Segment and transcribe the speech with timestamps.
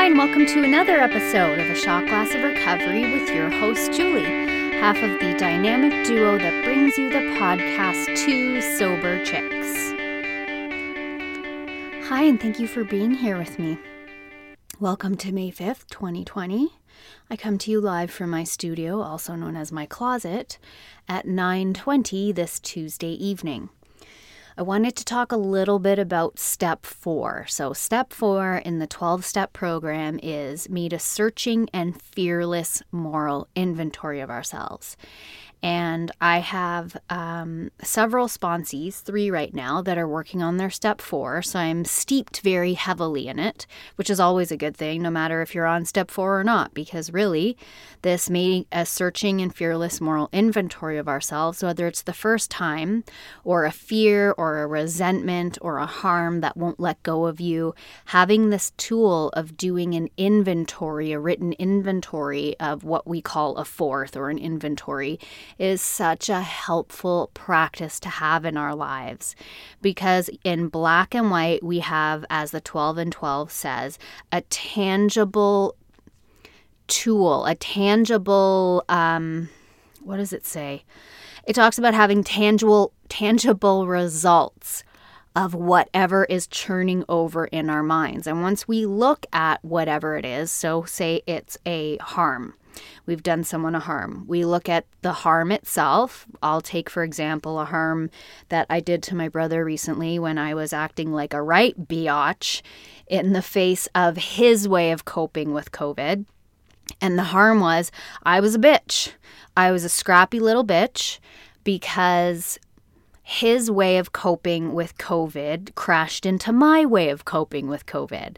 [0.00, 3.92] Hi, and welcome to another episode of A Shot Glass of Recovery with your host,
[3.92, 4.24] Julie,
[4.80, 9.90] half of the dynamic duo that brings you the podcast Two Sober Chicks.
[12.08, 13.76] Hi, and thank you for being here with me.
[14.78, 16.70] Welcome to May 5th, 2020.
[17.28, 20.56] I come to you live from my studio, also known as my closet,
[21.10, 23.68] at 9:20 this Tuesday evening.
[24.56, 27.46] I wanted to talk a little bit about step four.
[27.48, 33.48] So, step four in the 12 step program is meet a searching and fearless moral
[33.54, 34.96] inventory of ourselves.
[35.62, 41.02] And I have um, several sponsees, three right now, that are working on their step
[41.02, 41.42] four.
[41.42, 45.42] So I'm steeped very heavily in it, which is always a good thing, no matter
[45.42, 47.58] if you're on step four or not, because really,
[48.02, 53.04] this made a searching and fearless moral inventory of ourselves, whether it's the first time,
[53.44, 57.74] or a fear, or a resentment, or a harm that won't let go of you.
[58.06, 63.64] Having this tool of doing an inventory, a written inventory of what we call a
[63.64, 65.18] fourth or an inventory
[65.58, 69.34] is such a helpful practice to have in our lives
[69.82, 73.98] because in black and white, we have, as the 12 and 12 says,
[74.32, 75.76] a tangible
[76.86, 79.48] tool, a tangible, um,
[80.02, 80.84] what does it say?
[81.46, 84.84] It talks about having tangible, tangible results
[85.36, 88.26] of whatever is churning over in our minds.
[88.26, 92.54] And once we look at whatever it is, so say it's a harm,
[93.06, 94.24] we've done someone a harm.
[94.26, 96.26] We look at the harm itself.
[96.42, 98.10] I'll take, for example, a harm
[98.48, 102.62] that I did to my brother recently when I was acting like a right biatch
[103.06, 106.24] in the face of his way of coping with COVID.
[107.00, 107.90] And the harm was
[108.22, 109.12] I was a bitch.
[109.56, 111.18] I was a scrappy little bitch
[111.64, 112.58] because
[113.30, 118.36] his way of coping with COVID crashed into my way of coping with COVID.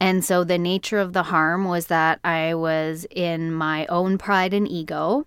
[0.00, 4.52] And so the nature of the harm was that I was in my own pride
[4.52, 5.26] and ego.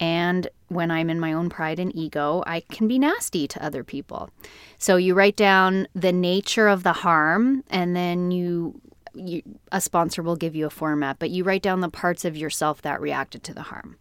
[0.00, 3.84] And when I'm in my own pride and ego, I can be nasty to other
[3.84, 4.30] people.
[4.78, 8.80] So you write down the nature of the harm and then you,
[9.14, 9.42] you
[9.72, 12.82] a sponsor will give you a format, but you write down the parts of yourself
[12.82, 13.96] that reacted to the harm.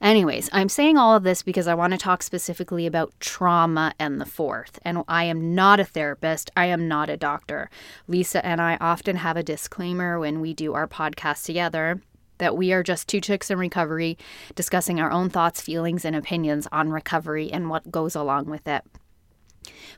[0.00, 4.20] Anyways, I'm saying all of this because I want to talk specifically about trauma and
[4.20, 4.78] the fourth.
[4.84, 7.68] And I am not a therapist, I am not a doctor.
[8.08, 12.00] Lisa and I often have a disclaimer when we do our podcast together
[12.38, 14.16] that we are just two chicks in recovery
[14.54, 18.82] discussing our own thoughts, feelings, and opinions on recovery and what goes along with it.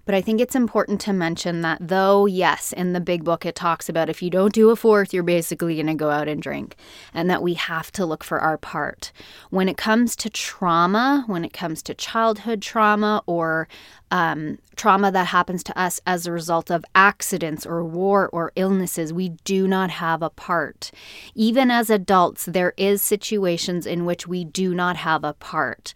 [0.05, 3.55] But I think it's important to mention that though, yes, in the big book it
[3.55, 6.43] talks about if you don't do a fourth, you're basically going to go out and
[6.43, 6.77] drink,
[7.15, 9.13] and that we have to look for our part.
[9.51, 13.69] When it comes to trauma, when it comes to childhood trauma or
[14.11, 19.13] um, trauma that happens to us as a result of accidents or war or illnesses,
[19.13, 20.91] we do not have a part.
[21.35, 25.95] Even as adults, there is situations in which we do not have a part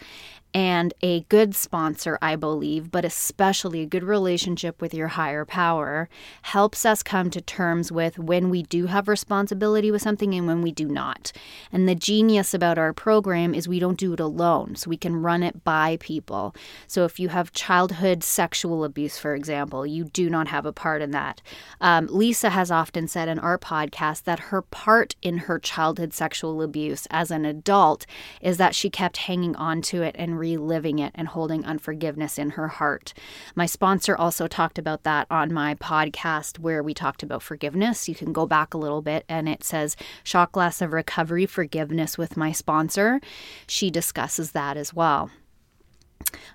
[0.56, 6.08] and a good sponsor, I believe, but especially a good relationship with your higher power,
[6.40, 10.62] helps us come to terms with when we do have responsibility with something and when
[10.62, 11.30] we do not.
[11.70, 15.16] And the genius about our program is we don't do it alone, so we can
[15.16, 16.56] run it by people.
[16.86, 21.02] So if you have childhood sexual abuse, for example, you do not have a part
[21.02, 21.42] in that.
[21.82, 26.62] Um, Lisa has often said in our podcast that her part in her childhood sexual
[26.62, 28.06] abuse as an adult
[28.40, 32.50] is that she kept hanging on to it and reliving it and holding unforgiveness in
[32.50, 33.14] her heart.
[33.54, 38.08] My sponsor also talked about that on my podcast where we talked about forgiveness.
[38.08, 42.16] You can go back a little bit and it says Shot Glass of Recovery Forgiveness
[42.16, 43.20] with my sponsor.
[43.66, 45.30] She discusses that as well.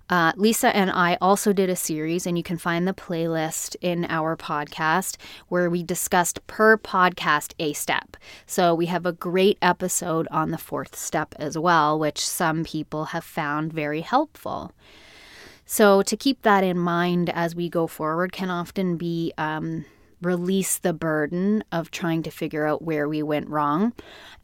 [0.09, 4.05] Uh, Lisa and I also did a series, and you can find the playlist in
[4.09, 5.15] our podcast
[5.47, 8.17] where we discussed per podcast a step.
[8.45, 13.05] So we have a great episode on the fourth step as well, which some people
[13.05, 14.73] have found very helpful.
[15.65, 19.33] So to keep that in mind as we go forward can often be.
[19.37, 19.85] Um,
[20.21, 23.91] release the burden of trying to figure out where we went wrong.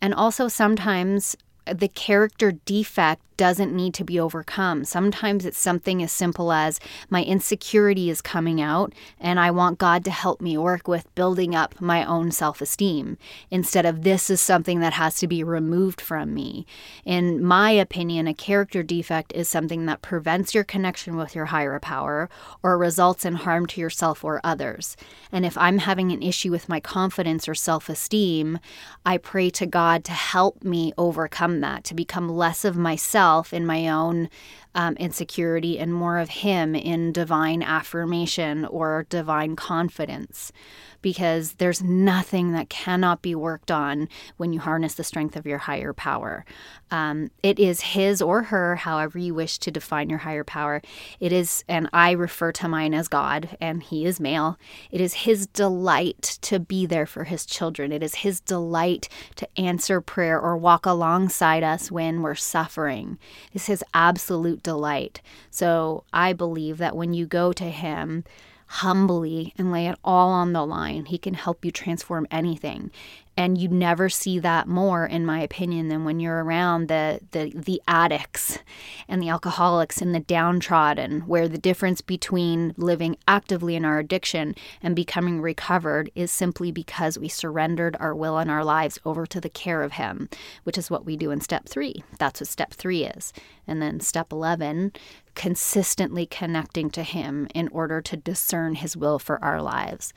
[0.02, 1.38] And also, sometimes
[1.72, 4.84] the character defect doesn't need to be overcome.
[4.84, 6.80] Sometimes it's something as simple as
[7.10, 11.54] my insecurity is coming out and I want God to help me work with building
[11.54, 13.18] up my own self esteem
[13.52, 16.66] instead of this is something that has to be removed from me.
[17.06, 21.80] In my opinion, a character defect is something that prevents your connection with your higher
[21.80, 22.30] power
[22.64, 24.98] or results in harm to yourself or others.
[25.32, 28.60] And if I'm having an issue with my confidence or self esteem,
[29.06, 33.54] I pray to God to help me overcome that, to become less of myself myself
[33.54, 34.30] in my own
[34.78, 40.54] um, insecurity and more of Him in divine affirmation or divine confidence
[41.02, 45.60] because there's nothing that cannot be worked on when you harness the strength of your
[45.60, 46.46] higher power.
[46.92, 50.82] Um, it is his or her, however you wish to define your higher power.
[51.20, 54.58] It is, and I refer to mine as God, and he is male.
[54.92, 57.92] It is his delight to be there for his children.
[57.92, 63.18] It is his delight to answer prayer or walk alongside us when we're suffering.
[63.54, 65.22] It's his absolute delight.
[65.50, 68.26] So I believe that when you go to him,
[68.68, 71.06] humbly and lay it all on the line.
[71.06, 72.92] He can help you transform anything
[73.38, 77.52] and you never see that more in my opinion than when you're around the the
[77.56, 78.60] the addicts
[79.08, 84.56] and the alcoholics and the downtrodden where the difference between living actively in our addiction
[84.82, 89.40] and becoming recovered is simply because we surrendered our will and our lives over to
[89.40, 90.28] the care of him
[90.64, 93.34] which is what we do in step 3 that's what step 3 is.
[93.68, 94.94] And then step 11
[95.36, 100.14] consistently connecting to him in order to discern his will for our lives.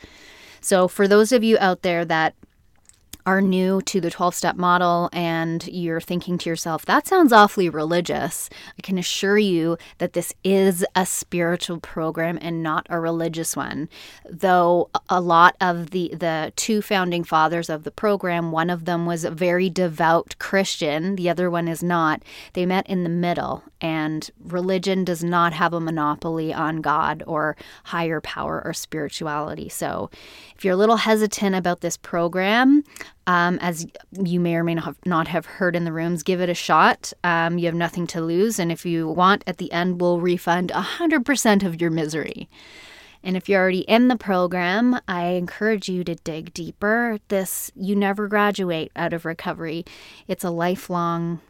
[0.63, 2.35] So for those of you out there that
[3.27, 7.69] are new to the 12 step model and you're thinking to yourself, that sounds awfully
[7.69, 13.57] religious, I can assure you that this is a spiritual program and not a religious
[13.57, 13.89] one.
[14.29, 19.07] Though a lot of the, the two founding fathers of the program, one of them
[19.07, 22.23] was a very devout Christian, the other one is not,
[22.55, 23.63] they met in the middle.
[23.81, 29.69] And religion does not have a monopoly on God or higher power or spirituality.
[29.69, 30.11] So
[30.57, 32.85] if you're a little hesitant about this program,
[33.31, 36.55] um, as you may or may not have, heard in the rooms, give it a
[36.55, 37.13] shot.
[37.23, 38.59] Um, you have nothing to lose.
[38.59, 42.49] And if you want, at the end, we'll refund 100% of your misery.
[43.23, 47.21] And if you're already in the program, I encourage you to dig deeper.
[47.29, 49.85] This, you never graduate out of recovery,
[50.27, 51.41] it's a lifelong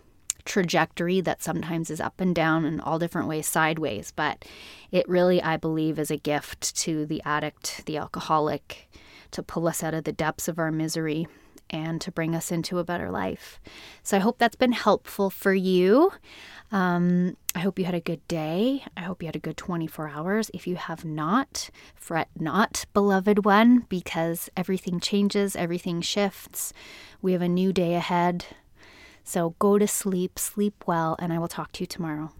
[0.45, 4.13] trajectory that sometimes is up and down in all different ways, sideways.
[4.15, 4.45] But
[4.91, 8.91] it really, I believe, is a gift to the addict, the alcoholic,
[9.31, 11.27] to pull us out of the depths of our misery
[11.71, 13.61] and to bring us into a better life.
[14.03, 16.13] So I hope that's been helpful for you.
[16.73, 18.85] Um, I hope you had a good day.
[18.97, 20.51] I hope you had a good 24 hours.
[20.53, 26.73] If you have not, fret not, beloved one, because everything changes, everything shifts.
[27.23, 28.47] We have a new day ahead.
[29.25, 32.33] So go to sleep, sleep well, and I will talk to you tomorrow.